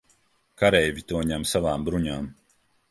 [0.61, 2.31] Kareivji to ņem savām bruņām.